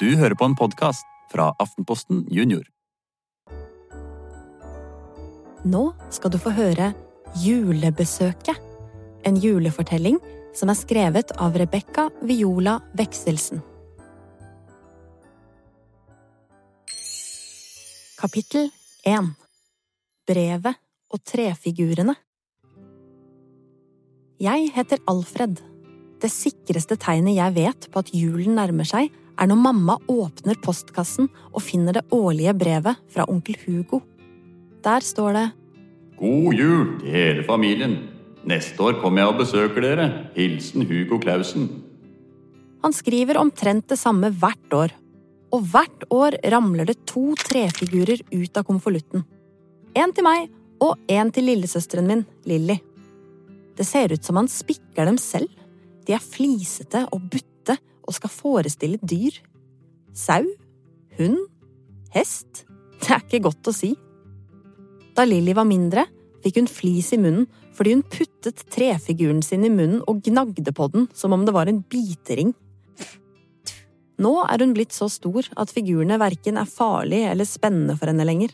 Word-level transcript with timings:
Du 0.00 0.14
hører 0.16 0.32
på 0.32 0.46
en 0.48 0.54
podkast 0.56 1.04
fra 1.28 1.50
Aftenposten 1.60 2.22
Junior. 2.32 2.62
Nå 5.68 5.82
skal 6.08 6.32
du 6.32 6.38
få 6.40 6.54
høre 6.56 6.94
Julebesøket. 7.42 8.56
En 9.28 9.36
julefortelling 9.36 10.16
som 10.56 10.72
er 10.72 10.80
skrevet 10.80 11.34
av 11.36 11.60
Rebekka 11.60 12.06
Viola 12.24 12.78
Vekselsen. 12.96 13.60
Kapittel 18.16 18.72
1 19.04 19.34
Brevet 20.24 20.80
og 21.12 21.24
trefigurene 21.28 22.16
Jeg 24.40 24.72
heter 24.80 25.04
Alfred. 25.12 25.60
Det 26.20 26.32
sikreste 26.32 26.96
tegnet 26.96 27.36
jeg 27.36 27.60
vet 27.66 27.92
på 27.92 28.00
at 28.00 28.16
julen 28.16 28.56
nærmer 28.56 28.88
seg, 28.88 29.12
er 29.40 29.48
når 29.48 29.60
mamma 29.60 29.96
åpner 30.10 30.58
postkassen 30.62 31.30
og 31.50 31.64
finner 31.64 31.96
det 31.96 32.06
årlige 32.12 32.54
brevet 32.60 33.00
fra 33.12 33.26
onkel 33.30 33.56
Hugo. 33.64 34.02
Der 34.84 35.04
står 35.04 35.36
det 35.36 35.46
God 36.20 36.56
jul 36.56 36.98
til 37.00 37.14
hele 37.14 37.44
familien. 37.46 37.96
Neste 38.44 38.80
år 38.84 38.98
kommer 39.00 39.22
jeg 39.22 39.32
og 39.32 39.40
besøker 39.40 39.84
dere. 39.84 40.08
Hilsen 40.36 40.84
Hugo 40.88 41.20
Clausen. 41.20 41.68
Han 42.84 42.92
skriver 42.96 43.40
omtrent 43.40 43.88
det 43.88 43.98
samme 44.00 44.30
hvert 44.32 44.76
år. 44.76 44.94
Og 45.52 45.64
hvert 45.72 46.04
år 46.14 46.36
ramler 46.52 46.88
det 46.88 47.00
to 47.08 47.32
trefigurer 47.40 48.20
ut 48.30 48.56
av 48.56 48.64
konvolutten. 48.68 49.24
En 49.96 50.12
til 50.14 50.24
meg 50.24 50.48
og 50.80 50.96
en 51.10 51.32
til 51.34 51.48
lillesøsteren 51.50 52.06
min, 52.08 52.24
Lilly. 52.48 52.78
Det 53.76 53.86
ser 53.88 54.12
ut 54.12 54.24
som 54.24 54.38
han 54.38 54.48
spikker 54.48 55.08
dem 55.08 55.18
selv. 55.20 55.48
De 56.06 56.14
er 56.16 56.22
flisete 56.22 57.06
og 57.10 57.24
butte 57.32 57.49
og 58.10 58.16
skal 58.18 58.32
forestille 58.34 58.98
dyr. 59.02 59.38
Sau? 60.12 60.42
Hund? 61.18 61.38
Hest? 62.14 62.66
Det 63.00 63.14
er 63.14 63.22
ikke 63.22 63.44
godt 63.46 63.70
å 63.70 63.74
si. 63.74 63.94
Da 65.16 65.24
Lilly 65.24 65.54
var 65.56 65.68
mindre, 65.68 66.04
fikk 66.44 66.60
hun 66.60 66.70
flis 66.70 67.14
i 67.16 67.20
munnen 67.20 67.48
fordi 67.76 67.94
hun 67.94 68.02
puttet 68.12 68.60
trefiguren 68.74 69.38
sin 69.46 69.62
i 69.64 69.70
munnen 69.72 70.02
og 70.10 70.18
gnagde 70.26 70.72
på 70.76 70.88
den 70.92 71.06
som 71.16 71.32
om 71.32 71.46
det 71.46 71.54
var 71.56 71.70
en 71.70 71.78
bitering. 71.88 72.50
Nå 74.20 74.32
er 74.44 74.60
hun 74.60 74.74
blitt 74.76 74.92
så 74.92 75.08
stor 75.08 75.46
at 75.56 75.72
figurene 75.72 76.18
verken 76.20 76.60
er 76.60 76.68
farlige 76.68 77.30
eller 77.32 77.48
spennende 77.48 77.96
for 77.96 78.10
henne 78.10 78.26
lenger. 78.28 78.52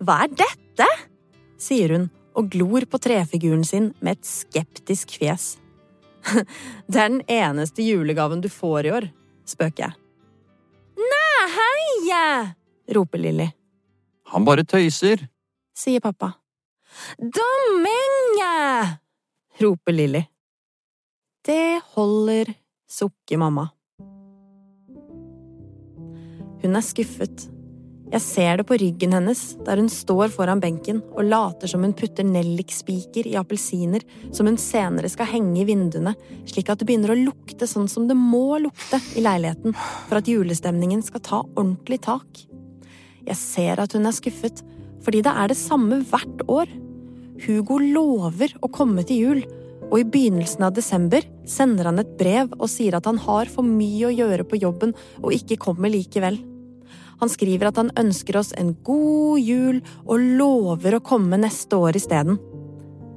Hva 0.00 0.22
er 0.24 0.32
dette? 0.32 0.88
sier 1.60 1.92
hun 1.92 2.06
og 2.38 2.48
glor 2.54 2.86
på 2.88 3.00
trefiguren 3.02 3.66
sin 3.66 3.90
med 3.98 4.16
et 4.16 4.28
skeptisk 4.30 5.16
fjes. 5.18 5.56
Det 6.90 7.00
er 7.00 7.08
den 7.08 7.22
eneste 7.28 7.82
julegaven 7.82 8.40
du 8.44 8.48
får 8.52 8.86
i 8.88 8.92
år, 8.94 9.08
spøker 9.48 9.84
jeg. 9.88 9.92
Nei, 10.98 12.48
roper 12.94 13.18
Lilly, 13.18 13.48
Han 14.32 14.44
bare 14.44 14.64
tøyser. 14.64 15.28
sier 15.76 16.00
pappa. 16.00 16.32
Dommenge! 17.18 18.98
roper 19.60 19.92
Lilly. 19.92 20.22
Det 21.44 21.80
holder, 21.94 22.54
sukker 22.88 23.38
mamma. 23.38 23.68
Hun 26.62 26.76
er 26.76 26.82
skuffet. 26.84 27.48
Jeg 28.08 28.24
ser 28.24 28.56
det 28.56 28.64
på 28.64 28.76
ryggen 28.80 29.12
hennes 29.12 29.40
der 29.66 29.76
hun 29.76 29.90
står 29.92 30.30
foran 30.32 30.62
benken 30.62 31.02
og 31.12 31.26
later 31.28 31.68
som 31.68 31.82
hun 31.84 31.92
putter 31.96 32.24
nellikspiker 32.24 33.28
i 33.28 33.34
appelsiner 33.36 34.04
som 34.32 34.48
hun 34.48 34.56
senere 34.60 35.10
skal 35.12 35.28
henge 35.28 35.60
i 35.60 35.66
vinduene, 35.68 36.14
slik 36.48 36.72
at 36.72 36.80
det 36.80 36.88
begynner 36.88 37.12
å 37.12 37.18
lukte 37.20 37.68
sånn 37.68 37.88
som 37.92 38.08
det 38.08 38.16
må 38.16 38.62
lukte 38.64 39.02
i 39.12 39.24
leiligheten 39.26 39.76
for 40.08 40.22
at 40.22 40.32
julestemningen 40.32 41.04
skal 41.04 41.24
ta 41.26 41.42
ordentlig 41.50 42.00
tak. 42.08 42.44
Jeg 43.28 43.36
ser 43.36 43.84
at 43.84 43.92
hun 43.92 44.08
er 44.08 44.16
skuffet, 44.16 44.64
fordi 45.04 45.20
det 45.26 45.36
er 45.36 45.52
det 45.52 45.60
samme 45.60 46.00
hvert 46.08 46.44
år. 46.48 46.72
Hugo 47.44 47.76
lover 47.82 48.56
å 48.64 48.72
komme 48.72 49.04
til 49.04 49.20
jul, 49.20 49.46
og 49.88 49.98
i 50.00 50.08
begynnelsen 50.08 50.64
av 50.64 50.76
desember 50.76 51.28
sender 51.48 51.92
han 51.92 52.00
et 52.00 52.16
brev 52.16 52.56
og 52.56 52.70
sier 52.72 52.96
at 52.96 53.08
han 53.08 53.20
har 53.20 53.52
for 53.52 53.68
mye 53.68 54.08
å 54.08 54.16
gjøre 54.16 54.48
på 54.48 54.64
jobben 54.64 54.96
og 55.20 55.34
ikke 55.36 55.60
kommer 55.60 55.92
likevel. 55.92 56.40
Han 57.18 57.30
skriver 57.32 57.70
at 57.70 57.78
han 57.80 57.90
ønsker 57.98 58.38
oss 58.38 58.52
en 58.58 58.74
god 58.86 59.42
jul 59.42 59.80
og 60.04 60.26
lover 60.38 60.98
å 60.98 61.04
komme 61.04 61.40
neste 61.40 61.78
år 61.78 61.98
isteden. 61.98 62.38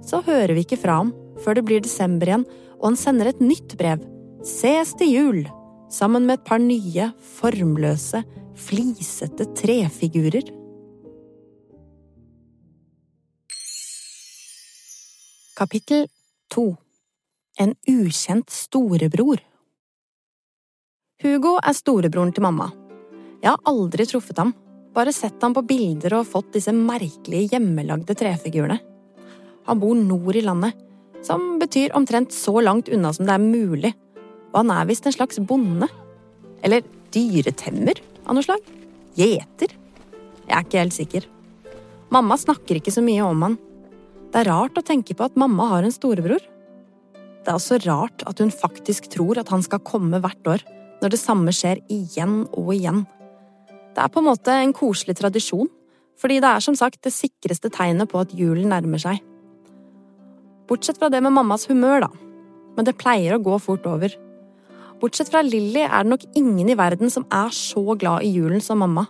Så 0.05 0.23
hører 0.25 0.55
vi 0.57 0.65
ikke 0.65 0.79
fra 0.81 1.01
ham 1.01 1.13
før 1.41 1.57
det 1.57 1.65
blir 1.65 1.81
desember 1.83 2.29
igjen, 2.29 2.45
og 2.81 2.91
han 2.91 2.99
sender 2.99 3.29
et 3.31 3.41
nytt 3.41 3.77
brev. 3.79 4.01
Ses 4.45 4.95
til 4.97 5.13
jul! 5.13 5.41
Sammen 5.91 6.23
med 6.23 6.39
et 6.39 6.45
par 6.47 6.61
nye, 6.63 7.09
formløse, 7.35 8.21
flisete 8.55 9.49
trefigurer. 9.59 10.47
Kapittel 15.57 16.07
2 16.55 16.63
En 17.59 17.75
ukjent 17.91 18.49
storebror 18.49 19.43
Hugo 21.21 21.57
er 21.59 21.75
storebroren 21.77 22.31
til 22.33 22.47
mamma. 22.47 22.71
Jeg 23.41 23.55
har 23.55 23.61
aldri 23.69 24.05
truffet 24.05 24.37
ham, 24.37 24.53
bare 24.93 25.13
sett 25.15 25.41
ham 25.41 25.55
på 25.55 25.63
bilder 25.65 26.19
og 26.19 26.29
fått 26.29 26.51
disse 26.53 26.73
merkelige 26.75 27.55
hjemmelagde 27.55 28.13
trefigurene. 28.17 28.77
Han 29.65 29.81
bor 29.81 29.97
nord 29.97 30.37
i 30.37 30.43
landet, 30.45 30.77
som 31.25 31.57
betyr 31.61 31.95
omtrent 31.97 32.33
så 32.33 32.53
langt 32.61 32.89
unna 32.89 33.13
som 33.13 33.25
det 33.25 33.33
er 33.33 33.43
mulig, 33.43 33.93
og 34.51 34.61
han 34.61 34.73
er 34.75 34.87
visst 34.89 35.07
en 35.07 35.15
slags 35.15 35.39
bonde. 35.41 35.87
Eller 36.61 36.85
dyretemmer 37.13 37.97
av 38.27 38.37
noe 38.37 38.45
slag? 38.45 38.61
Gjeter? 39.17 39.73
Jeg 40.45 40.53
er 40.53 40.65
ikke 40.65 40.81
helt 40.83 40.97
sikker. 40.97 41.27
Mamma 42.11 42.37
snakker 42.37 42.77
ikke 42.77 42.93
så 42.93 43.03
mye 43.05 43.25
om 43.25 43.45
han. 43.47 43.57
Det 44.31 44.41
er 44.41 44.51
rart 44.51 44.77
å 44.77 44.85
tenke 44.85 45.15
på 45.17 45.25
at 45.25 45.39
mamma 45.39 45.69
har 45.71 45.87
en 45.87 45.95
storebror. 45.95 46.43
Det 47.41 47.49
er 47.49 47.57
også 47.57 47.79
rart 47.87 48.21
at 48.29 48.41
hun 48.43 48.51
faktisk 48.53 49.09
tror 49.15 49.39
at 49.41 49.49
han 49.49 49.63
skal 49.65 49.81
komme 49.87 50.21
hvert 50.21 50.51
år, 50.51 50.65
når 51.01 51.15
det 51.15 51.19
samme 51.21 51.53
skjer 51.55 51.81
igjen 51.89 52.43
og 52.51 52.69
igjen. 52.75 53.01
Det 53.91 54.03
er 54.03 54.11
på 54.11 54.21
en 54.21 54.29
måte 54.29 54.55
en 54.55 54.73
koselig 54.75 55.17
tradisjon, 55.19 55.69
fordi 56.21 56.39
det 56.43 56.49
er 56.49 56.63
som 56.63 56.77
sagt 56.77 57.01
det 57.03 57.13
sikreste 57.15 57.71
tegnet 57.73 58.09
på 58.11 58.21
at 58.21 58.33
julen 58.37 58.71
nærmer 58.71 59.01
seg. 59.01 59.21
Bortsett 60.69 60.99
fra 61.01 61.09
det 61.11 61.19
med 61.23 61.33
mammas 61.35 61.67
humør, 61.67 62.05
da. 62.05 62.11
Men 62.77 62.87
det 62.87 62.99
pleier 62.99 63.35
å 63.35 63.43
gå 63.43 63.57
fort 63.59 63.87
over. 63.89 64.13
Bortsett 65.01 65.31
fra 65.33 65.41
Lilly 65.43 65.81
er 65.83 66.05
det 66.05 66.11
nok 66.13 66.23
ingen 66.37 66.69
i 66.69 66.77
verden 66.77 67.11
som 67.11 67.25
er 67.33 67.51
så 67.55 67.83
glad 67.99 68.23
i 68.23 68.31
julen 68.31 68.61
som 68.63 68.79
mamma. 68.79 69.07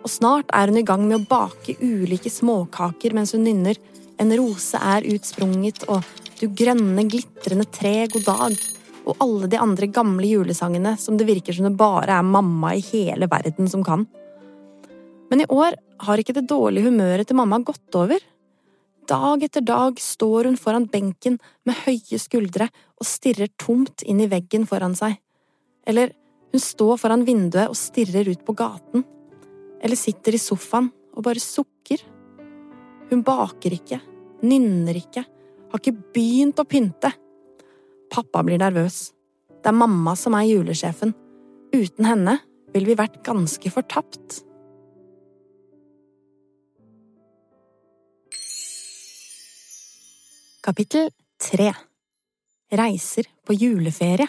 Og 0.00 0.10
snart 0.10 0.50
er 0.56 0.72
hun 0.72 0.80
i 0.80 0.86
gang 0.86 1.04
med 1.04 1.20
å 1.20 1.28
bake 1.28 1.76
ulike 1.78 2.32
småkaker 2.32 3.14
mens 3.14 3.34
hun 3.36 3.44
nynner 3.44 3.78
En 4.20 4.32
rose 4.36 4.76
er 4.76 5.06
utsprunget 5.08 5.86
og 5.88 6.04
Du 6.40 6.46
grønne, 6.56 7.04
glitrende 7.08 7.66
tre, 7.68 8.08
god 8.08 8.24
dag 8.26 8.56
og 9.10 9.22
alle 9.24 9.48
de 9.50 9.58
andre 9.58 9.88
gamle 9.90 10.28
julesangene 10.28 10.94
som 11.00 11.16
det 11.18 11.26
virker 11.28 11.56
som 11.56 11.66
det 11.66 11.78
bare 11.78 12.18
er 12.20 12.26
mamma 12.26 12.74
i 12.76 12.82
hele 12.92 13.28
verden 13.30 13.68
som 13.70 13.82
kan. 13.86 14.06
Men 15.30 15.42
i 15.42 15.48
år 15.50 15.76
har 16.06 16.20
ikke 16.20 16.34
det 16.38 16.48
dårlige 16.50 16.88
humøret 16.88 17.28
til 17.28 17.38
mamma 17.38 17.60
gått 17.62 17.94
over. 17.98 18.22
Dag 19.10 19.42
etter 19.42 19.64
dag 19.66 19.98
står 20.00 20.46
hun 20.46 20.58
foran 20.60 20.86
benken 20.90 21.38
med 21.66 21.78
høye 21.84 22.18
skuldre 22.22 22.68
og 22.98 23.08
stirrer 23.08 23.50
tomt 23.58 24.04
inn 24.06 24.22
i 24.22 24.28
veggen 24.30 24.66
foran 24.70 24.94
seg. 24.98 25.16
Eller 25.86 26.14
hun 26.50 26.62
står 26.62 26.98
foran 27.02 27.26
vinduet 27.26 27.70
og 27.70 27.78
stirrer 27.78 28.30
ut 28.30 28.44
på 28.46 28.54
gaten. 28.58 29.04
Eller 29.82 29.98
sitter 29.98 30.36
i 30.36 30.42
sofaen 30.42 30.90
og 31.14 31.24
bare 31.26 31.42
sukker. 31.42 32.02
Hun 33.10 33.24
baker 33.26 33.74
ikke, 33.74 33.98
nynner 34.46 34.98
ikke, 34.98 35.24
har 35.70 35.82
ikke 35.82 36.12
begynt 36.14 36.62
å 36.62 36.66
pynte. 36.68 37.10
Pappa 38.10 38.42
blir 38.42 38.58
nervøs. 38.58 39.10
Det 39.60 39.70
er 39.70 39.76
mamma 39.76 40.16
som 40.18 40.34
er 40.34 40.48
julesjefen. 40.48 41.14
Uten 41.70 42.06
henne 42.08 42.38
ville 42.74 42.90
vi 42.90 42.98
vært 42.98 43.20
ganske 43.26 43.70
fortapt. 43.70 44.40
Kapittel 50.60 51.08
tre 51.40 51.70
Reiser 52.76 53.26
på 53.46 53.56
juleferie 53.56 54.26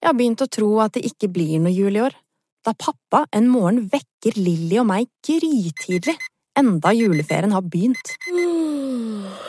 Jeg 0.00 0.08
har 0.08 0.16
begynt 0.16 0.42
å 0.42 0.48
tro 0.50 0.70
at 0.82 0.96
det 0.96 1.04
ikke 1.10 1.28
blir 1.30 1.60
noe 1.62 1.74
jul 1.74 1.98
i 1.98 2.02
år, 2.02 2.16
da 2.64 2.72
pappa 2.72 3.26
en 3.36 3.50
morgen 3.52 3.84
vekker 3.92 4.38
Lilly 4.40 4.80
og 4.80 4.88
meg 4.88 5.10
grytidlig, 5.22 6.16
enda 6.58 6.90
juleferien 6.96 7.54
har 7.54 7.62
begynt. 7.62 8.16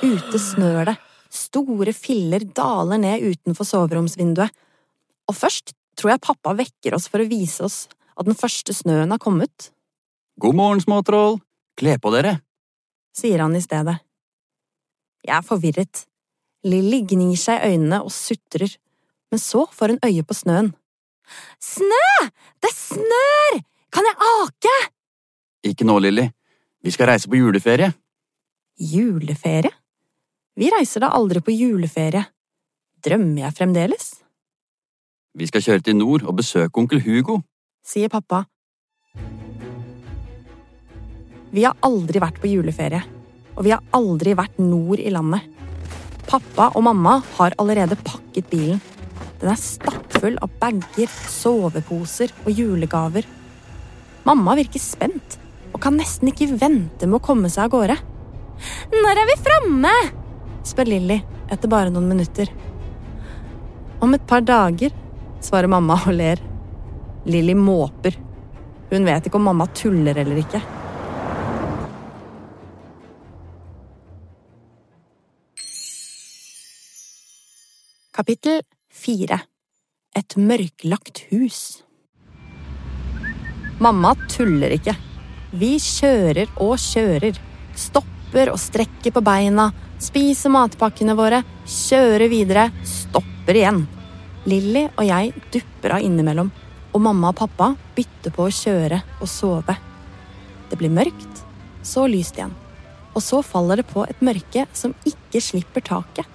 Ute 0.04 0.42
snør 0.42 0.92
det, 0.92 0.98
store 1.34 1.94
filler 1.98 2.46
daler 2.56 3.02
ned 3.02 3.26
utenfor 3.34 3.68
soveromsvinduet, 3.68 4.52
og 5.30 5.38
først 5.38 5.74
tror 5.98 6.14
jeg 6.14 6.26
pappa 6.26 6.54
vekker 6.58 6.96
oss 6.98 7.10
for 7.10 7.24
å 7.24 7.30
vise 7.30 7.64
oss 7.66 7.86
at 8.14 8.28
den 8.28 8.38
første 8.38 8.76
snøen 8.76 9.14
har 9.14 9.22
kommet, 9.22 9.72
God 10.42 10.56
morgen, 10.58 10.82
småtroll. 10.82 11.38
Kle 11.78 12.00
på 12.02 12.10
dere. 12.14 12.40
sier 13.14 13.42
han 13.44 13.54
i 13.56 13.62
stedet. 13.62 14.00
Jeg 15.22 15.36
er 15.38 15.46
forvirret. 15.46 16.06
Lilly 16.66 17.04
gnir 17.06 17.38
seg 17.38 17.62
i 17.62 17.74
øynene 17.74 18.00
og 18.02 18.12
sutrer, 18.12 18.72
men 19.30 19.40
så 19.40 19.68
får 19.70 19.94
hun 19.94 20.02
øye 20.06 20.24
på 20.26 20.34
snøen. 20.34 20.72
Snø! 21.62 22.30
Det 22.62 22.72
snør! 22.74 23.60
Kan 23.94 24.10
jeg 24.10 24.18
ake? 24.26 24.74
Ikke 25.70 25.86
nå, 25.86 26.00
Lilly. 26.02 26.26
Vi 26.82 26.92
skal 26.92 27.12
reise 27.14 27.30
på 27.30 27.38
juleferie. 27.38 27.94
Juleferie? 28.80 29.72
Vi 30.54 30.70
reiser 30.70 31.02
da 31.02 31.10
aldri 31.18 31.42
på 31.42 31.54
juleferie. 31.56 32.28
Drømmer 33.04 33.48
jeg 33.48 33.58
fremdeles? 33.58 34.12
Vi 35.34 35.48
skal 35.50 35.64
kjøre 35.66 35.86
til 35.88 35.98
nord 35.98 36.28
og 36.30 36.38
besøke 36.38 36.78
onkel 36.78 37.02
Hugo. 37.02 37.40
sier 37.84 38.08
pappa. 38.08 38.46
Vi 41.54 41.66
har 41.66 41.74
aldri 41.82 42.22
vært 42.22 42.40
på 42.42 42.48
juleferie, 42.54 43.02
og 43.58 43.66
vi 43.66 43.74
har 43.74 43.82
aldri 43.98 44.38
vært 44.38 44.62
nord 44.62 45.02
i 45.02 45.10
landet. 45.10 45.42
Pappa 46.30 46.70
og 46.78 46.84
mamma 46.86 47.18
har 47.36 47.58
allerede 47.58 47.98
pakket 48.06 48.50
bilen. 48.50 48.82
Den 49.42 49.50
er 49.50 49.60
stappfull 49.60 50.38
av 50.38 50.54
bager, 50.62 51.10
soveposer 51.10 52.32
og 52.46 52.54
julegaver. 52.54 53.26
Mamma 54.24 54.56
virker 54.56 54.80
spent 54.80 55.40
og 55.74 55.82
kan 55.82 55.98
nesten 55.98 56.30
ikke 56.30 56.54
vente 56.54 57.10
med 57.10 57.18
å 57.18 57.26
komme 57.26 57.50
seg 57.50 57.66
av 57.66 57.74
gårde. 57.74 57.98
Når 58.94 59.18
er 59.18 59.34
vi 59.34 59.42
framme? 59.42 60.23
Spør 60.64 60.90
Lilly 60.90 61.20
etter 61.52 61.72
bare 61.72 61.92
noen 61.94 62.10
minutter. 62.10 62.50
Om 64.04 64.16
et 64.18 64.28
par 64.28 64.44
dager, 64.44 64.94
svarer 65.44 65.72
mamma 65.72 66.00
og 66.08 66.16
ler. 66.16 66.42
Lilly 67.26 67.56
måper. 67.56 68.18
Hun 68.92 69.08
vet 69.08 69.28
ikke 69.28 69.40
om 69.40 69.48
mamma 69.48 69.68
tuller 69.76 70.18
eller 70.24 70.42
ikke. 70.44 70.62
Kapittel 78.14 78.62
fire 78.94 79.40
Et 80.14 80.36
mørklagt 80.38 81.24
hus 81.32 81.82
Mamma 83.82 84.14
tuller 84.30 84.76
ikke. 84.76 84.94
Vi 85.58 85.74
kjører 85.82 86.52
og 86.62 86.78
kjører. 86.80 87.40
Stopper 87.76 88.52
og 88.54 88.60
strekker 88.62 89.12
på 89.12 89.24
beina, 89.26 89.72
spiser 90.04 90.52
matpakkene 90.54 91.16
våre, 91.18 91.42
kjører 91.70 92.30
videre, 92.32 92.68
stopper 92.88 93.60
igjen. 93.60 93.84
Lilly 94.50 94.88
og 94.90 95.06
jeg 95.08 95.32
dupper 95.54 95.96
av 95.98 96.04
innimellom, 96.04 96.52
og 96.94 97.02
mamma 97.02 97.32
og 97.32 97.40
pappa 97.40 97.72
bytter 97.96 98.34
på 98.36 98.48
å 98.48 98.54
kjøre 98.54 99.00
og 99.22 99.30
sove. 99.32 99.78
Det 100.70 100.80
blir 100.80 100.92
mørkt, 100.94 101.44
så 101.86 102.06
lyst 102.10 102.38
igjen, 102.38 102.54
og 103.14 103.24
så 103.24 103.42
faller 103.46 103.80
det 103.80 103.88
på 103.90 104.04
et 104.08 104.22
mørke 104.26 104.68
som 104.76 104.96
ikke 105.08 105.42
slipper 105.44 105.86
taket. 105.86 106.28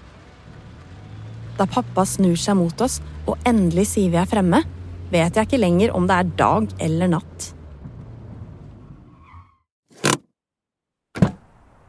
Da 1.58 1.66
pappa 1.66 2.04
snur 2.06 2.38
seg 2.38 2.56
mot 2.56 2.84
oss 2.84 3.00
og 3.26 3.36
endelig 3.48 3.88
sier 3.92 4.12
vi 4.12 4.20
er 4.20 4.30
fremme, 4.30 4.62
vet 5.12 5.36
jeg 5.36 5.48
ikke 5.48 5.60
lenger 5.60 5.94
om 5.96 6.06
det 6.08 6.16
er 6.16 6.34
dag 6.38 6.74
eller 6.84 7.16
natt. 7.18 7.52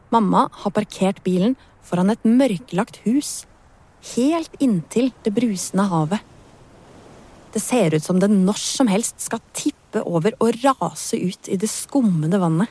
Mamma 0.09 0.47
har 0.63 0.73
parkert 0.73 1.21
bilen 1.21 1.53
foran 1.85 2.11
et 2.13 2.25
mørklagt 2.27 3.01
hus, 3.05 3.45
helt 4.15 4.53
inntil 4.63 5.11
det 5.25 5.33
brusende 5.35 5.87
havet. 5.91 6.25
Det 7.53 7.61
ser 7.63 7.95
ut 7.95 8.05
som 8.05 8.19
det 8.21 8.29
når 8.31 8.59
som 8.61 8.89
helst 8.91 9.23
skal 9.25 9.41
tippe 9.57 10.03
over 10.05 10.35
og 10.37 10.59
rase 10.61 11.17
ut 11.17 11.49
i 11.49 11.57
det 11.57 11.69
skummende 11.71 12.37
vannet. 12.41 12.69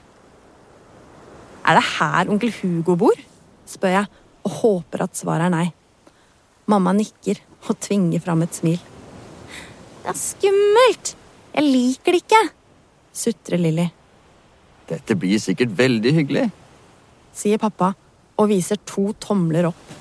Er 1.66 1.76
det 1.76 1.88
her 1.98 2.30
onkel 2.30 2.54
Hugo 2.60 2.94
bor? 2.96 3.18
spør 3.68 3.98
jeg 3.98 4.06
og 4.46 4.54
håper 4.62 5.04
at 5.04 5.18
svaret 5.18 5.48
er 5.48 5.52
nei. 5.52 5.66
Mamma 6.70 6.94
nikker 6.96 7.42
og 7.66 7.76
tvinger 7.82 8.22
fram 8.24 8.44
et 8.46 8.56
smil. 8.56 8.78
Det 10.04 10.14
er 10.14 10.16
skummelt! 10.16 11.14
Jeg 11.52 11.66
liker 11.66 12.14
det 12.14 12.22
ikke! 12.22 12.42
sutrer 13.18 13.58
Lilly, 13.58 13.88
Dette 14.88 15.16
blir 15.18 15.40
sikkert 15.42 15.72
veldig 15.76 16.12
hyggelig. 16.14 16.44
sier 17.34 17.58
pappa 17.58 17.92
og 18.38 18.50
viser 18.52 18.78
to 18.88 19.10
tomler 19.22 19.68
opp. 19.72 19.94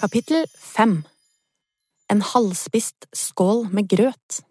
Kapittel 0.00 0.44
fem 0.60 1.04
En 2.12 2.20
halvspist 2.20 3.06
skål 3.16 3.62
med 3.72 3.88
grøt. 3.88 4.42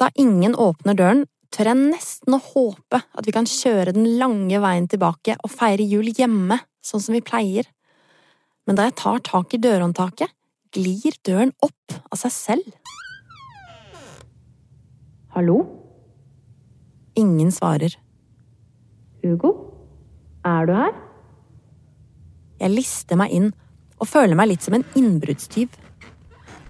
Da 0.00 0.08
ingen 0.18 0.56
åpner 0.58 0.96
døren, 0.98 1.22
tør 1.54 1.70
jeg 1.70 1.78
nesten 1.92 2.34
å 2.34 2.40
håpe 2.42 2.98
at 2.98 3.26
vi 3.26 3.34
kan 3.36 3.46
kjøre 3.46 3.94
den 3.94 4.08
lange 4.18 4.58
veien 4.62 4.88
tilbake 4.90 5.36
og 5.38 5.52
feire 5.54 5.86
jul 5.86 6.10
hjemme, 6.10 6.58
sånn 6.82 7.04
som 7.04 7.14
vi 7.14 7.22
pleier. 7.22 7.68
Men 8.66 8.78
da 8.78 8.88
jeg 8.88 8.98
tar 8.98 9.22
tak 9.30 9.54
i 9.54 9.62
dørhåndtaket, 9.62 10.34
glir 10.74 11.14
døren 11.26 11.54
opp 11.62 11.94
av 12.10 12.18
seg 12.18 12.34
selv. 12.34 12.74
Hallo? 15.36 15.79
Ingen 17.18 17.50
svarer. 17.52 17.96
Hugo? 19.22 19.54
Er 20.46 20.66
du 20.66 20.74
her? 20.76 20.92
Jeg 22.60 22.74
lister 22.74 23.18
meg 23.20 23.32
inn 23.34 23.50
og 24.00 24.08
føler 24.08 24.36
meg 24.38 24.52
litt 24.52 24.64
som 24.64 24.76
en 24.76 24.84
innbruddstyv. 24.96 25.68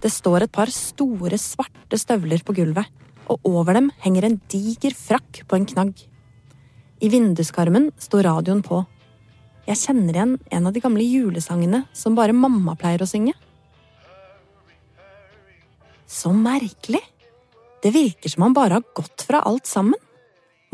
Det 0.01 0.11
står 0.11 0.47
et 0.47 0.53
par 0.55 0.71
store, 0.73 1.37
svarte 1.39 1.99
støvler 2.01 2.43
på 2.47 2.55
gulvet, 2.57 2.89
og 3.31 3.45
over 3.47 3.77
dem 3.77 3.91
henger 4.03 4.27
en 4.27 4.41
diger 4.51 4.97
frakk 4.97 5.43
på 5.47 5.59
en 5.59 5.69
knagg. 5.69 5.93
I 7.01 7.11
vinduskarmen 7.13 7.91
står 8.01 8.27
radioen 8.27 8.65
på. 8.65 8.83
Jeg 9.69 9.79
kjenner 9.79 10.17
igjen 10.17 10.35
en 10.51 10.67
av 10.67 10.75
de 10.75 10.83
gamle 10.83 11.05
julesangene 11.05 11.85
som 11.97 12.17
bare 12.19 12.35
mamma 12.37 12.75
pleier 12.81 13.05
å 13.05 13.09
synge. 13.09 13.37
Så 16.11 16.33
merkelig! 16.35 17.03
Det 17.81 17.93
virker 17.95 18.29
som 18.29 18.45
han 18.45 18.57
bare 18.57 18.81
har 18.81 18.89
gått 18.97 19.23
fra 19.25 19.41
alt 19.47 19.69
sammen, 19.69 19.97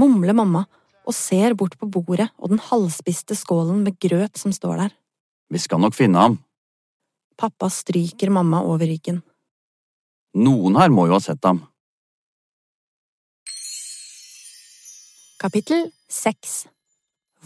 mumler 0.00 0.36
mamma 0.36 0.64
og 1.06 1.14
ser 1.14 1.54
bort 1.54 1.76
på 1.78 1.88
bordet 1.90 2.28
og 2.38 2.52
den 2.52 2.62
halvspiste 2.62 3.36
skålen 3.38 3.84
med 3.86 3.98
grøt 4.02 4.38
som 4.40 4.52
står 4.54 4.82
der. 4.82 4.92
Vi 5.52 5.62
skal 5.62 5.80
nok 5.80 5.94
finne 5.94 6.18
ham. 6.18 6.38
Pappa 7.38 7.68
stryker 7.70 8.32
mamma 8.32 8.62
over 8.64 8.88
ryggen. 8.88 9.20
Noen 10.36 10.76
her 10.76 10.92
må 10.92 11.06
jo 11.06 11.16
ha 11.16 11.22
sett 11.22 11.44
ham. 11.46 11.62
Kapittel 15.36 15.90
seks 16.10 16.64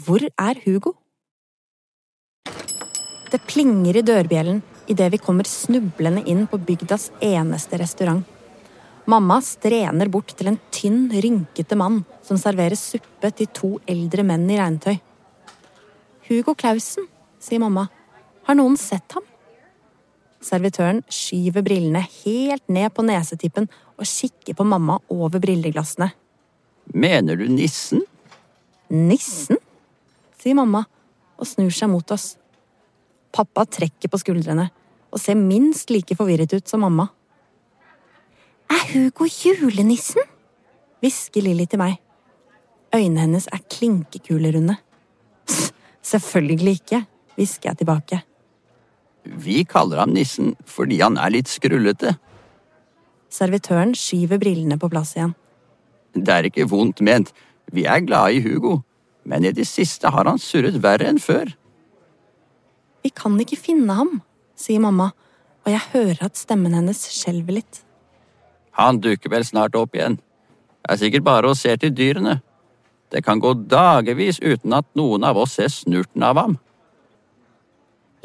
Hvor 0.00 0.22
er 0.22 0.60
Hugo? 0.64 0.94
Det 3.30 3.40
plinger 3.46 3.98
i 3.98 4.02
dørbjellen 4.06 4.62
idet 4.90 5.10
vi 5.12 5.20
kommer 5.22 5.46
snublende 5.46 6.22
inn 6.26 6.46
på 6.50 6.58
bygdas 6.58 7.10
eneste 7.22 7.78
restaurant. 7.78 8.24
Mamma 9.08 9.40
strener 9.40 10.10
bort 10.12 10.34
til 10.36 10.50
en 10.50 10.58
tynn, 10.74 11.08
rynkete 11.08 11.76
mann 11.78 12.02
som 12.26 12.38
serverer 12.40 12.76
suppe 12.78 13.30
til 13.36 13.48
to 13.56 13.70
eldre 13.88 14.24
menn 14.26 14.44
i 14.50 14.58
regntøy. 14.60 14.98
Hugo 16.28 16.54
Clausen, 16.54 17.08
sier 17.40 17.62
mamma. 17.62 17.88
Har 18.46 18.58
noen 18.58 18.76
sett 18.78 19.16
ham? 19.16 19.24
Servitøren 20.40 21.02
skyver 21.12 21.64
brillene 21.64 22.04
helt 22.22 22.64
ned 22.72 22.92
på 22.96 23.04
nesetippen 23.04 23.68
og 23.96 24.08
kikker 24.08 24.56
på 24.56 24.64
mamma 24.68 24.98
over 25.12 25.42
brilleglassene. 25.42 26.10
Mener 26.94 27.36
du 27.36 27.48
nissen? 27.50 28.04
Nissen? 28.88 29.60
sier 30.40 30.56
mamma 30.56 30.86
og 31.40 31.48
snur 31.48 31.72
seg 31.74 31.90
mot 31.92 32.14
oss. 32.14 32.34
Pappa 33.32 33.66
trekker 33.68 34.10
på 34.10 34.20
skuldrene 34.20 34.70
og 35.10 35.20
ser 35.20 35.36
minst 35.38 35.90
like 35.92 36.16
forvirret 36.16 36.54
ut 36.54 36.68
som 36.68 36.84
mamma. 36.86 37.10
Er 38.70 38.84
Hugo 38.92 39.26
julenissen? 39.26 40.22
hvisker 41.00 41.42
Lilly 41.42 41.64
til 41.66 41.80
meg. 41.80 41.96
Øynene 42.94 43.24
hennes 43.24 43.48
er 43.50 43.62
klinkekulerunde. 43.70 44.76
Selvfølgelig 46.02 46.72
ikke, 46.80 47.04
hvisker 47.34 47.70
jeg 47.70 47.78
tilbake. 47.78 48.20
Vi 49.24 49.62
kaller 49.64 50.04
ham 50.04 50.14
nissen 50.14 50.54
fordi 50.66 51.00
han 51.00 51.18
er 51.18 51.32
litt 51.34 51.50
skrullete. 51.50 52.14
Servitøren 53.30 53.94
skyver 53.94 54.38
brillene 54.42 54.78
på 54.78 54.90
plass 54.90 55.14
igjen. 55.16 55.34
Det 56.14 56.34
er 56.34 56.48
ikke 56.48 56.68
vondt 56.70 57.02
ment, 57.06 57.30
vi 57.70 57.84
er 57.86 58.02
glade 58.02 58.38
i 58.38 58.42
Hugo, 58.42 58.80
men 59.24 59.44
i 59.46 59.52
det 59.54 59.66
siste 59.70 60.10
har 60.10 60.26
han 60.26 60.40
surret 60.42 60.80
verre 60.82 61.06
enn 61.10 61.20
før. 61.22 61.52
Vi 63.02 63.12
kan 63.14 63.38
ikke 63.40 63.58
finne 63.58 63.94
ham, 63.94 64.18
sier 64.58 64.82
mamma, 64.82 65.12
og 65.62 65.70
jeg 65.70 65.86
hører 65.92 66.26
at 66.26 66.40
stemmen 66.40 66.74
hennes 66.74 67.06
skjelver 67.14 67.60
litt. 67.60 67.84
Han 68.80 69.00
dukker 69.04 69.32
vel 69.32 69.44
snart 69.44 69.76
opp 69.76 69.96
igjen. 69.96 70.16
Det 70.80 70.94
er 70.94 71.00
sikkert 71.02 71.26
bare 71.26 71.50
å 71.50 71.58
se 71.58 71.74
til 71.76 71.92
dyrene. 71.92 72.38
Det 73.12 73.20
kan 73.26 73.40
gå 73.42 73.52
dagevis 73.68 74.38
uten 74.40 74.72
at 74.72 74.86
noen 74.96 75.26
av 75.26 75.38
oss 75.42 75.58
ser 75.58 75.68
snurten 75.72 76.24
av 76.24 76.40
ham. 76.40 76.56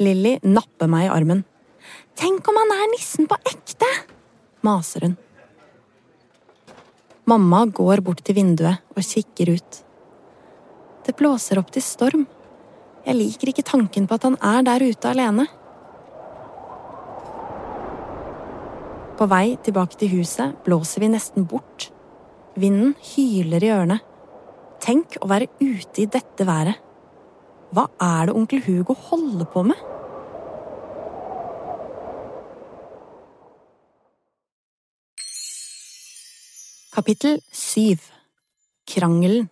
Lilly 0.00 0.36
napper 0.44 0.88
meg 0.88 1.08
i 1.08 1.12
armen. 1.12 1.42
Tenk 2.16 2.48
om 2.48 2.56
han 2.56 2.72
er 2.72 2.92
nissen 2.94 3.28
på 3.28 3.36
ekte! 3.44 3.88
maser 4.66 5.04
hun. 5.06 5.16
Mamma 7.26 7.64
går 7.66 8.00
bort 8.06 8.22
til 8.26 8.38
vinduet 8.38 8.82
og 8.94 9.04
kikker 9.04 9.52
ut. 9.58 9.78
Det 11.06 11.14
blåser 11.18 11.60
opp 11.60 11.70
til 11.74 11.84
storm. 11.84 12.24
Jeg 13.06 13.18
liker 13.18 13.52
ikke 13.52 13.66
tanken 13.66 14.08
på 14.08 14.16
at 14.16 14.26
han 14.26 14.38
er 14.42 14.64
der 14.66 14.84
ute 14.88 15.10
alene. 15.12 15.46
På 19.16 19.24
vei 19.32 19.56
tilbake 19.64 19.96
til 19.96 20.10
huset 20.18 20.58
blåser 20.66 21.00
vi 21.00 21.08
nesten 21.08 21.46
bort. 21.48 21.88
Vinden 22.60 22.92
hyler 23.14 23.64
i 23.64 23.70
ørene. 23.72 23.96
Tenk 24.84 25.16
å 25.24 25.28
være 25.30 25.48
ute 25.56 26.02
i 26.02 26.08
dette 26.12 26.44
været. 26.44 26.76
Hva 27.72 27.86
er 27.96 28.28
det 28.28 28.34
onkel 28.36 28.60
Hugo 28.66 28.92
holder 29.08 29.48
på 29.48 29.64
med? 29.70 29.80
Kapittel 36.92 37.40
7 37.52 37.96
Krangelen 38.92 39.48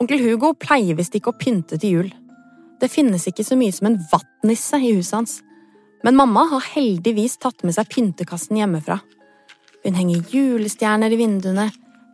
Onkel 0.00 0.24
Hugo 0.24 0.54
pleier 0.56 0.96
visst 0.96 1.14
ikke 1.16 1.32
å 1.32 1.38
pynte 1.38 1.76
til 1.76 1.98
jul. 1.98 2.12
Det 2.80 2.88
finnes 2.90 3.28
ikke 3.28 3.44
så 3.44 3.60
mye 3.60 3.72
som 3.76 3.92
en 3.92 4.02
vattnisse 4.10 4.80
i 4.80 4.96
huset 4.96 5.20
hans. 5.20 5.40
Men 6.02 6.18
mamma 6.18 6.46
har 6.50 6.64
heldigvis 6.74 7.38
tatt 7.42 7.62
med 7.62 7.76
seg 7.76 7.90
pyntekassen 7.92 8.58
hjemmefra. 8.58 8.98
Hun 9.82 9.98
henger 9.98 10.24
julestjerner 10.30 11.14
i 11.14 11.18
vinduene, 11.18 11.68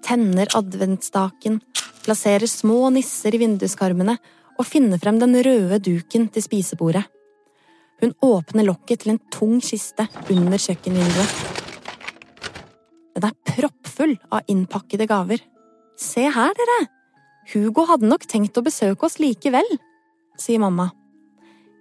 tenner 0.04 0.48
adventsstaken, 0.56 1.60
plasserer 2.04 2.48
små 2.48 2.88
nisser 2.92 3.34
i 3.36 3.40
vinduskarmene 3.42 4.16
og 4.58 4.66
finner 4.66 5.00
frem 5.00 5.20
den 5.20 5.36
røde 5.44 5.80
duken 5.84 6.28
til 6.32 6.44
spisebordet. 6.44 7.04
Hun 8.00 8.14
åpner 8.22 8.66
lokket 8.68 9.02
til 9.02 9.14
en 9.14 9.22
tung 9.34 9.58
kiste 9.64 10.06
under 10.30 10.60
kjøkkenvinduet. 10.60 11.32
Den 13.18 13.26
er 13.32 13.34
proppfull 13.48 14.14
av 14.30 14.46
innpakkede 14.52 15.08
gaver. 15.10 15.42
Se 15.98 16.28
her, 16.30 16.54
dere! 16.54 16.78
Hugo 17.48 17.86
hadde 17.88 18.06
nok 18.06 18.28
tenkt 18.28 18.60
å 18.60 18.62
besøke 18.62 19.08
oss 19.08 19.18
likevel, 19.18 19.66
sier 20.38 20.60
mamma. 20.62 20.90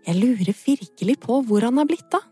Jeg 0.06 0.20
lurer 0.20 0.54
virkelig 0.54 1.18
på 1.24 1.42
hvor 1.48 1.66
han 1.66 1.80
har 1.80 1.88
blitt 1.90 2.14
av. 2.16 2.26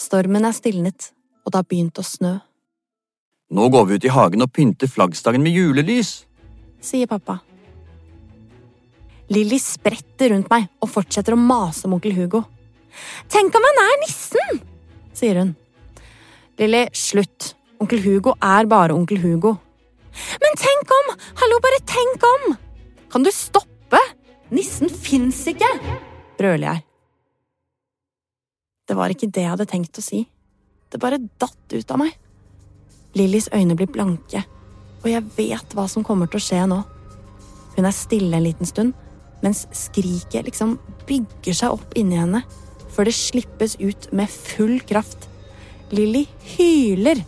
Stormen 0.00 0.46
er 0.48 0.56
stilnet, 0.56 1.10
og 1.44 1.52
det 1.52 1.60
har 1.60 1.68
begynt 1.68 2.00
å 2.00 2.06
snø. 2.06 2.38
Nå 3.50 3.68
går 3.74 3.86
vi 3.86 3.98
ut 3.98 4.06
i 4.06 4.14
hagen 4.14 4.46
og 4.46 4.52
pynter 4.54 4.88
flaggstangen 4.90 5.42
med 5.42 5.56
julelys, 5.58 6.24
sier 6.80 7.10
pappa. 7.10 7.40
Lilly 9.30 9.60
spretter 9.62 10.32
rundt 10.32 10.48
meg 10.50 10.66
og 10.82 10.90
fortsetter 10.90 11.36
å 11.36 11.38
mase 11.38 11.86
om 11.86 11.98
onkel 11.98 12.16
Hugo. 12.16 12.42
Tenk 13.30 13.54
om 13.54 13.66
han 13.68 13.82
er 13.84 13.98
nissen! 14.02 14.62
sier 15.14 15.38
hun. 15.38 15.52
Lilly, 16.58 16.86
slutt. 16.96 17.54
Onkel 17.80 18.02
Hugo 18.04 18.34
er 18.42 18.66
bare 18.70 18.96
onkel 18.96 19.20
Hugo. 19.22 19.54
Men 20.42 20.58
tenk 20.58 20.90
om! 20.96 21.14
Hallo, 21.40 21.60
bare 21.62 21.80
tenk 21.88 22.26
om! 22.26 22.56
Kan 23.12 23.24
du 23.24 23.30
stoppe? 23.34 24.00
Nissen 24.50 24.90
fins 24.90 25.44
ikke! 25.50 25.70
Brøler 26.40 26.66
jeg. 26.66 26.84
Det 28.88 28.96
var 28.98 29.12
ikke 29.12 29.28
det 29.30 29.44
jeg 29.44 29.52
hadde 29.52 29.68
tenkt 29.70 30.00
å 30.00 30.04
si. 30.04 30.24
Det 30.90 30.98
bare 30.98 31.20
datt 31.20 31.76
ut 31.76 31.92
av 31.94 32.00
meg. 32.00 32.16
Lillys 33.18 33.50
øyne 33.54 33.76
blir 33.78 33.90
blanke, 33.90 34.42
og 35.02 35.06
jeg 35.10 35.26
vet 35.36 35.76
hva 35.76 35.86
som 35.90 36.06
kommer 36.06 36.30
til 36.30 36.40
å 36.40 36.46
skje 36.46 36.64
nå. 36.70 36.80
Hun 37.76 37.86
er 37.86 37.94
stille 37.94 38.38
en 38.38 38.46
liten 38.46 38.68
stund, 38.68 38.94
mens 39.44 39.64
skriket 39.76 40.48
liksom 40.48 40.76
bygger 41.08 41.56
seg 41.56 41.76
opp 41.78 41.94
inni 41.98 42.18
henne, 42.18 42.42
før 42.90 43.06
det 43.08 43.16
slippes 43.16 43.76
ut 43.80 44.10
med 44.16 44.30
full 44.30 44.78
kraft. 44.86 45.28
Lilly 45.94 46.26
hyler 46.56 47.22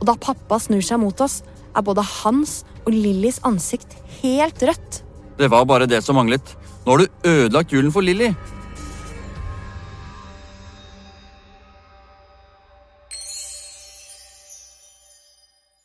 og 0.00 0.06
da 0.10 0.16
pappa 0.20 0.58
snur 0.62 0.84
seg 0.84 1.00
mot 1.02 1.20
oss, 1.24 1.40
er 1.76 1.84
både 1.84 2.04
hans 2.22 2.60
og 2.84 2.94
Lillys 2.94 3.40
ansikt 3.46 3.96
helt 4.20 4.62
rødt. 4.62 5.02
Det 5.36 5.48
var 5.52 5.66
bare 5.68 5.88
det 5.90 6.02
som 6.04 6.16
manglet. 6.18 6.54
Nå 6.86 6.92
har 6.94 7.02
du 7.02 7.26
ødelagt 7.26 7.72
julen 7.74 7.90
for 7.90 8.06
Lilly. 8.06 8.28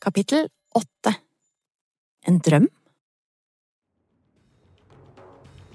Kapittel 0.02 0.46
åtte 0.78 1.16
En 2.30 2.38
drøm? 2.46 2.70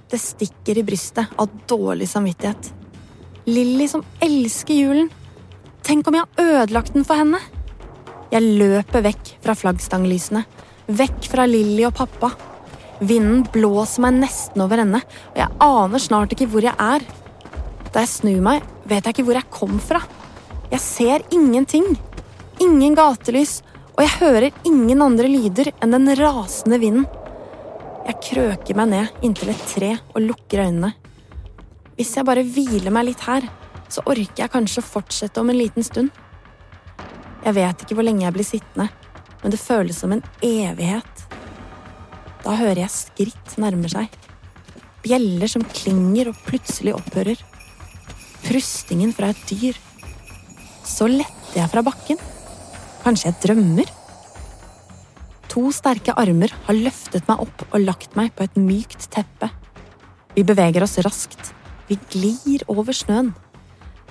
Det 0.07 0.23
stikker 0.23 0.79
i 0.79 0.87
brystet 0.87 1.35
av 1.35 1.51
dårlig 1.67 2.07
samvittighet. 2.07 2.71
Lilly 3.51 3.91
som 3.91 4.07
elsker 4.23 4.79
julen. 4.79 5.11
Tenk 5.83 6.07
om 6.07 6.15
jeg 6.15 6.23
har 6.23 6.53
ødelagt 6.63 6.95
den 6.95 7.07
for 7.07 7.19
henne? 7.19 7.43
Jeg 8.31 8.59
løper 8.63 9.03
vekk 9.11 9.39
fra 9.43 9.59
flaggstanglysene. 9.59 10.47
Vekk 10.87 11.27
fra 11.35 11.51
Lilly 11.51 11.83
og 11.91 11.99
pappa. 11.99 12.31
Vinden 13.01 13.45
blåser 13.53 14.07
meg 14.07 14.21
nesten 14.23 14.63
over 14.65 14.81
ende, 14.81 15.03
og 15.35 15.41
jeg 15.41 15.53
aner 15.67 16.03
snart 16.03 16.33
ikke 16.33 16.49
hvor 16.53 16.65
jeg 16.65 16.77
er. 16.81 17.05
Da 17.93 18.03
jeg 18.03 18.13
snur 18.13 18.41
meg, 18.45 18.65
vet 18.89 19.05
jeg 19.05 19.17
ikke 19.17 19.27
hvor 19.29 19.39
jeg 19.39 19.53
kom 19.53 19.77
fra. 19.83 20.01
Jeg 20.73 20.83
ser 20.83 21.25
ingenting. 21.35 21.91
Ingen 22.65 22.97
gatelys, 22.97 23.61
og 23.97 24.03
jeg 24.05 24.17
hører 24.21 24.49
ingen 24.69 25.05
andre 25.05 25.29
lyder 25.29 25.71
enn 25.81 25.93
den 25.93 26.09
rasende 26.19 26.81
vinden. 26.81 27.07
Jeg 28.07 28.21
krøker 28.23 28.79
meg 28.79 28.91
ned 28.93 29.25
inntil 29.27 29.51
et 29.53 29.69
tre 29.69 29.93
og 30.15 30.23
lukker 30.25 30.65
øynene. 30.65 30.93
Hvis 31.97 32.15
jeg 32.17 32.29
bare 32.29 32.45
hviler 32.45 32.93
meg 32.95 33.11
litt 33.11 33.25
her, 33.27 33.49
så 33.89 34.05
orker 34.05 34.45
jeg 34.45 34.53
kanskje 34.53 34.83
å 34.83 34.89
fortsette 34.89 35.43
om 35.43 35.51
en 35.53 35.59
liten 35.59 35.85
stund. 35.87 36.13
Jeg 37.45 37.57
vet 37.57 37.83
ikke 37.83 37.99
hvor 37.99 38.07
lenge 38.07 38.25
jeg 38.25 38.35
blir 38.35 38.47
sittende, 38.47 38.89
men 39.43 39.55
det 39.55 39.63
føles 39.63 40.01
som 40.01 40.15
en 40.15 40.25
evighet. 40.45 41.26
Da 42.47 42.55
hører 42.55 42.85
jeg 42.85 42.95
skritt 42.95 43.57
nærmer 43.59 43.91
seg. 43.91 44.13
Bjeller 45.03 45.51
som 45.51 45.65
klinger 45.67 46.31
og 46.31 46.37
plutselig 46.47 46.93
opphører. 46.95 47.41
Prustingen 48.45 49.11
fra 49.15 49.33
et 49.33 49.41
dyr. 49.51 49.79
Så 50.87 51.09
letter 51.11 51.59
jeg 51.59 51.73
fra 51.73 51.83
bakken. 51.83 52.21
Kanskje 53.03 53.33
jeg 53.33 53.41
drømmer? 53.43 53.91
To 55.51 55.73
sterke 55.75 56.15
armer 56.15 56.55
har 56.69 56.79
løftet 56.79 57.27
meg 57.27 57.43
opp 57.43 57.65
og 57.73 57.83
lagt 57.83 58.15
meg 58.15 58.31
på 58.39 58.47
et 58.47 58.61
mykt 58.61 59.09
teppe. 59.11 59.49
Vi 60.37 60.45
beveger 60.47 60.87
oss 60.87 61.01
raskt. 61.03 61.51
Vi 61.89 61.99
glir 62.13 62.63
over 62.71 62.95
snøen. 62.95 63.33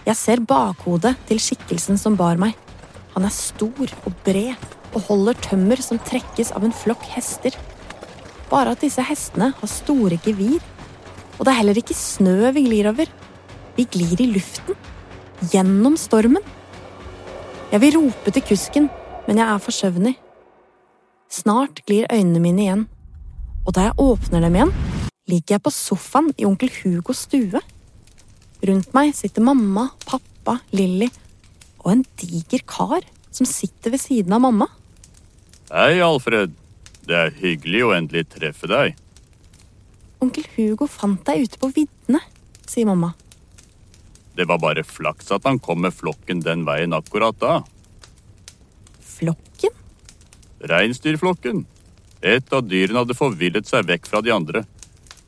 Jeg 0.03 0.19
ser 0.19 0.43
bakhodet 0.43 1.13
til 1.29 1.39
skikkelsen 1.39 2.01
som 2.01 2.19
bar 2.19 2.35
meg. 2.41 2.51
Han 3.15 3.23
er 3.23 3.31
stor 3.31 3.95
og 4.03 4.19
bred 4.27 4.67
og 4.91 5.07
holder 5.07 5.39
tømmer 5.47 5.79
som 5.79 6.03
trekkes 6.03 6.51
av 6.51 6.67
en 6.67 6.75
flokk 6.75 7.07
hester. 7.15 7.55
Bare 8.49 8.75
at 8.75 8.83
disse 8.83 9.03
hestene 9.03 9.51
har 9.57 9.71
store 9.71 10.19
gevir. 10.23 10.59
Og 11.37 11.45
det 11.45 11.51
er 11.51 11.59
heller 11.59 11.79
ikke 11.79 11.97
snø 11.97 12.51
vi 12.55 12.65
glir 12.67 12.89
over. 12.91 13.09
Vi 13.75 13.87
glir 13.91 14.21
i 14.21 14.29
luften. 14.31 14.77
Gjennom 15.51 15.97
stormen. 15.99 16.43
Jeg 17.71 17.81
vil 17.81 17.97
rope 17.97 18.31
til 18.31 18.45
kusken, 18.45 18.89
men 19.27 19.41
jeg 19.41 19.47
er 19.49 19.61
for 19.63 19.75
søvnig. 19.75 20.15
Snart 21.31 21.81
glir 21.87 22.05
øynene 22.13 22.39
mine 22.39 22.61
igjen, 22.63 22.83
og 23.65 23.73
da 23.75 23.87
jeg 23.87 23.99
åpner 23.99 24.45
dem 24.45 24.55
igjen, 24.55 24.73
ligger 25.27 25.57
jeg 25.57 25.63
på 25.65 25.73
sofaen 25.73 26.29
i 26.37 26.45
onkel 26.47 26.69
Hugos 26.77 27.25
stue. 27.25 27.59
Rundt 28.65 28.93
meg 28.95 29.11
sitter 29.17 29.43
mamma, 29.43 29.89
pappa, 30.05 30.59
Lilly 30.71 31.09
og 31.85 31.91
en 31.91 32.03
diger 32.21 32.63
kar 32.69 33.05
som 33.33 33.47
sitter 33.49 33.93
ved 33.93 34.01
siden 34.01 34.33
av 34.33 34.41
mamma. 34.45 34.69
Hei, 35.71 35.99
Alfred. 36.05 36.53
Det 37.05 37.17
er 37.17 37.35
hyggelig 37.37 37.83
å 37.85 37.93
endelig 37.95 38.25
treffe 38.33 38.69
deg. 38.69 38.95
Onkel 40.23 40.47
Hugo 40.55 40.87
fant 40.89 41.21
deg 41.27 41.45
ute 41.45 41.61
på 41.61 41.69
viddene, 41.75 42.21
sier 42.65 42.87
mamma. 42.89 43.13
Det 44.35 44.47
var 44.49 44.59
bare 44.59 44.83
flaks 44.83 45.29
at 45.31 45.45
han 45.47 45.61
kom 45.63 45.83
med 45.85 45.95
flokken 45.95 46.41
den 46.43 46.65
veien 46.67 46.95
akkurat 46.97 47.37
da. 47.39 47.59
Flokken? 48.99 49.75
Reinsdyrflokken. 50.65 51.63
Et 52.25 52.53
av 52.53 52.65
dyrene 52.65 53.03
hadde 53.03 53.15
forvillet 53.15 53.69
seg 53.69 53.85
vekk 53.87 54.09
fra 54.09 54.23
de 54.25 54.33
andre. 54.33 54.65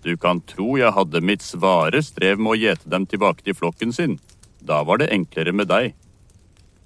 Du 0.03 0.15
kan 0.17 0.41
tro 0.50 0.75
jeg 0.79 0.91
hadde 0.96 1.24
mitt 1.24 1.46
svare 1.46 2.01
strev 2.03 2.41
med 2.41 2.55
å 2.55 2.60
gjete 2.60 2.89
dem 2.89 3.05
tilbake 3.07 3.46
til 3.46 3.55
flokken 3.57 3.93
sin. 3.93 4.17
Da 4.60 4.81
var 4.88 5.00
det 5.01 5.12
enklere 5.13 5.53
med 5.53 5.69
deg. 5.69 5.93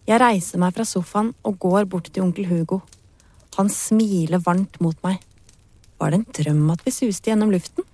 Jeg 0.10 0.20
reiser 0.22 0.60
meg 0.62 0.76
fra 0.76 0.86
sofaen 0.86 1.32
og 1.48 1.60
går 1.62 1.88
bort 1.90 2.10
til 2.12 2.26
onkel 2.26 2.50
Hugo. 2.50 2.82
Han 3.58 3.70
smiler 3.72 4.42
varmt 4.46 4.80
mot 4.84 4.98
meg. 5.06 5.20
Var 6.02 6.12
det 6.12 6.22
en 6.22 6.30
drøm 6.38 6.70
at 6.74 6.86
vi 6.86 6.94
suste 6.96 7.30
gjennom 7.30 7.52
luften? 7.54 7.86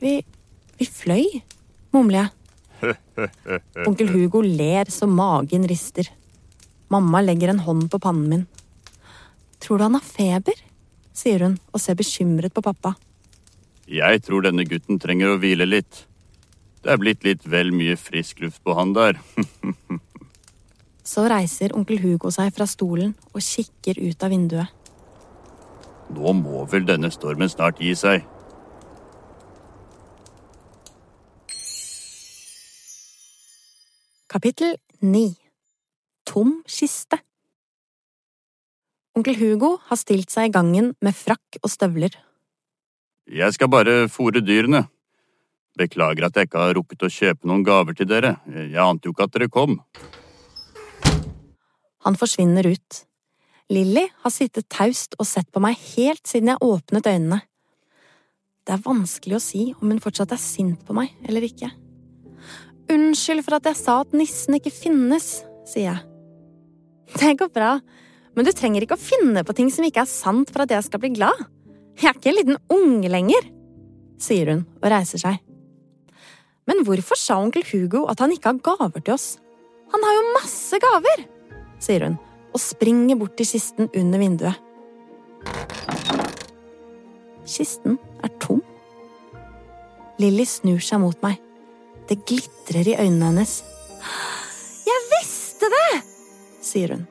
Vi 0.00 0.18
vi 0.78 0.86
fløy, 0.90 1.24
mumler 1.94 2.24
jeg. 2.24 2.96
Onkel 3.88 4.10
Hugo 4.10 4.42
ler 4.44 4.90
så 4.92 5.06
magen 5.08 5.66
rister. 5.70 6.08
Mamma 6.92 7.22
legger 7.22 7.52
en 7.52 7.62
hånd 7.64 7.86
på 7.92 8.00
pannen 8.02 8.30
min. 8.30 8.46
Tror 9.62 9.78
du 9.78 9.86
han 9.86 9.98
har 9.98 10.06
feber? 10.06 10.58
sier 11.14 11.44
hun 11.46 11.52
og 11.70 11.78
ser 11.78 11.94
bekymret 11.94 12.50
på 12.50 12.62
pappa. 12.66 12.96
Jeg 13.86 14.24
tror 14.26 14.42
denne 14.42 14.64
gutten 14.66 14.98
trenger 14.98 15.30
å 15.30 15.38
hvile 15.38 15.68
litt. 15.68 16.00
Det 16.82 16.90
er 16.90 16.98
blitt 16.98 17.22
litt 17.22 17.46
vel 17.46 17.70
mye 17.70 17.94
frisk 17.96 18.42
luft 18.42 18.58
på 18.66 18.74
han 18.74 18.96
der. 18.96 19.20
Så 21.04 21.26
reiser 21.28 21.74
onkel 21.76 22.00
Hugo 22.00 22.30
seg 22.32 22.54
fra 22.56 22.64
stolen 22.68 23.12
og 23.34 23.42
kikker 23.44 24.00
ut 24.00 24.24
av 24.24 24.32
vinduet. 24.32 24.70
Nå 26.14 26.32
må 26.38 26.64
vel 26.70 26.86
denne 26.88 27.10
stormen 27.12 27.50
snart 27.52 27.80
gi 27.80 27.92
seg. 27.98 28.24
Kapittel 34.34 34.74
9 35.04 35.28
Tom 36.26 36.56
kiste 36.66 37.20
Onkel 39.14 39.36
Hugo 39.38 39.76
har 39.86 40.00
stilt 40.00 40.32
seg 40.32 40.48
i 40.48 40.54
gangen 40.56 40.90
med 41.04 41.14
frakk 41.14 41.60
og 41.60 41.70
støvler. 41.70 42.16
Jeg 43.30 43.54
skal 43.54 43.70
bare 43.70 44.08
fòre 44.10 44.42
dyrene. 44.42 44.88
Beklager 45.78 46.26
at 46.26 46.36
jeg 46.36 46.48
ikke 46.48 46.64
har 46.64 46.74
rukket 46.74 47.06
å 47.06 47.12
kjøpe 47.12 47.46
noen 47.46 47.62
gaver 47.66 47.94
til 47.94 48.10
dere, 48.10 48.36
jeg 48.50 48.82
ante 48.82 49.06
jo 49.06 49.14
ikke 49.14 49.28
at 49.28 49.36
dere 49.36 49.50
kom. 49.54 49.78
Han 52.04 52.18
forsvinner 52.20 52.66
ut. 52.68 53.00
Lilly 53.72 54.04
har 54.22 54.32
sittet 54.32 54.68
taust 54.72 55.16
og 55.18 55.26
sett 55.28 55.48
på 55.52 55.62
meg 55.64 55.78
helt 55.94 56.26
siden 56.28 56.52
jeg 56.52 56.64
åpnet 56.64 57.08
øynene. 57.08 57.40
Det 58.64 58.74
er 58.76 58.84
vanskelig 58.84 59.38
å 59.38 59.44
si 59.44 59.64
om 59.76 59.90
hun 59.92 60.00
fortsatt 60.00 60.32
er 60.32 60.40
sint 60.40 60.84
på 60.84 60.96
meg 60.96 61.12
eller 61.28 61.44
ikke. 61.44 61.70
Unnskyld 62.92 63.44
for 63.44 63.56
at 63.56 63.68
jeg 63.70 63.80
sa 63.80 63.98
at 64.02 64.12
nissen 64.16 64.56
ikke 64.58 64.72
finnes, 64.72 65.28
sier 65.68 65.90
jeg. 65.90 66.02
Det 67.14 67.34
går 67.40 67.52
bra, 67.52 67.78
men 68.36 68.46
du 68.46 68.52
trenger 68.56 68.84
ikke 68.84 68.98
å 68.98 69.00
finne 69.00 69.44
på 69.46 69.56
ting 69.56 69.70
som 69.72 69.84
ikke 69.86 70.04
er 70.04 70.10
sant 70.10 70.52
for 70.52 70.64
at 70.64 70.72
jeg 70.72 70.84
skal 70.88 71.00
bli 71.00 71.12
glad. 71.16 71.44
Jeg 72.00 72.10
er 72.10 72.18
ikke 72.18 72.32
en 72.32 72.40
liten 72.40 72.60
unge 72.74 73.12
lenger, 73.12 73.48
sier 74.20 74.50
hun 74.52 74.64
og 74.80 74.88
reiser 74.92 75.22
seg. 75.22 75.40
Men 76.68 76.80
hvorfor 76.84 77.20
sa 77.20 77.38
onkel 77.40 77.64
Hugo 77.68 78.04
at 78.10 78.20
han 78.24 78.32
ikke 78.32 78.52
har 78.52 78.64
gaver 78.64 79.04
til 79.04 79.16
oss? 79.16 79.28
Han 79.92 80.04
har 80.04 80.16
jo 80.16 80.32
masse 80.34 80.80
gaver, 80.82 81.24
sier 81.84 82.06
hun 82.08 82.18
og 82.54 82.62
springer 82.62 83.18
bort 83.18 83.34
til 83.38 83.48
kisten 83.50 83.90
under 83.90 84.20
vinduet. 84.22 84.60
Kisten 87.44 87.98
er 88.24 88.30
tom. 88.40 88.62
Lilly 90.22 90.46
snur 90.46 90.78
seg 90.82 91.02
mot 91.02 91.18
meg. 91.24 91.40
Det 92.08 92.20
glitrer 92.28 92.92
i 92.92 92.96
øynene 93.00 93.32
hennes. 93.32 93.56
Jeg 94.86 95.02
visste 95.10 95.70
det! 95.72 95.90
sier 96.64 96.94
hun. 96.94 97.04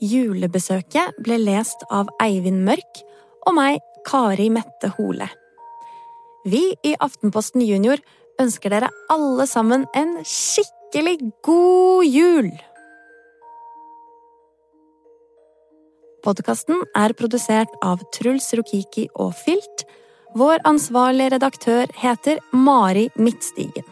Julebesøket 0.00 1.18
ble 1.20 1.36
lest 1.42 1.82
av 1.92 2.08
Eivind 2.24 2.62
Mørk 2.64 3.02
og 3.48 3.56
meg, 3.56 3.80
Kari 4.08 4.48
Mette 4.52 4.94
Hole. 4.96 5.28
Vi 6.48 6.62
i 6.86 6.94
Aftenposten 7.04 7.60
Junior 7.60 8.00
ønsker 8.40 8.72
dere 8.72 8.88
alle 9.12 9.44
sammen 9.48 9.84
en 9.96 10.16
skikkelig 10.24 11.18
god 11.44 12.06
jul! 12.08 12.50
Podkasten 16.24 16.82
er 16.96 17.12
produsert 17.16 17.72
av 17.84 18.00
Truls 18.16 18.50
Rokiki 18.56 19.06
og 19.20 19.32
Filt. 19.44 19.86
Vår 20.36 20.60
ansvarlige 20.68 21.34
redaktør 21.36 21.88
heter 21.96 22.40
Mari 22.52 23.08
Midtstigen. 23.16 23.86